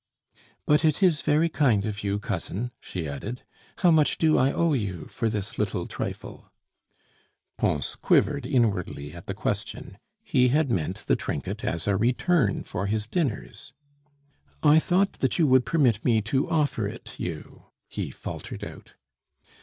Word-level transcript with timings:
"But 0.65 0.83
it 0.83 1.03
is 1.03 1.21
very 1.21 1.47
kind 1.47 1.85
of 1.85 2.03
you, 2.03 2.17
cousin," 2.17 2.71
she 2.79 3.07
added. 3.07 3.43
"How 3.81 3.91
much 3.91 4.17
to 4.17 4.35
I 4.35 4.51
owe 4.51 4.73
you 4.73 5.05
for 5.05 5.29
this 5.29 5.59
little 5.59 5.85
trifle?" 5.85 6.51
Pons 7.59 7.95
quivered 7.97 8.47
inwardly 8.47 9.13
at 9.13 9.27
the 9.27 9.35
question. 9.35 9.99
He 10.23 10.47
had 10.47 10.71
meant 10.71 11.05
the 11.05 11.15
trinket 11.15 11.63
as 11.63 11.87
a 11.87 11.97
return 11.97 12.63
for 12.63 12.87
his 12.87 13.05
dinners. 13.05 13.73
"I 14.63 14.79
thought 14.79 15.13
that 15.19 15.37
you 15.37 15.45
would 15.45 15.67
permit 15.67 16.03
me 16.03 16.19
to 16.23 16.49
offer 16.49 16.87
it 16.87 17.11
you" 17.19 17.65
he 17.87 18.09
faltered 18.09 18.63
out. 18.63 18.95